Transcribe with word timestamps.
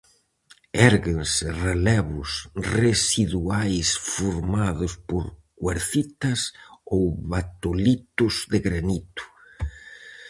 Érguense 0.89 1.47
relevos 1.65 2.31
residuais 2.79 3.87
formados 4.15 4.91
por 5.09 5.23
cuarcitas 5.59 6.39
ou 6.93 7.03
batolitos 7.33 8.33
de 8.51 8.59
granito. 8.67 9.23